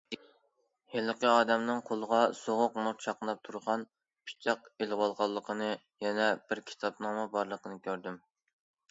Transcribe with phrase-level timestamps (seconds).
[0.91, 3.83] ھېلىقى ئادەمنىڭ قولىغا سوغۇق نۇر چاقناپ تۇرغان
[4.29, 5.67] پىچاق ئېلىۋالغانلىقىنى،
[6.05, 8.17] يەنە بىر كىتابنىڭمۇ بارلىقىنى كۆردۈم.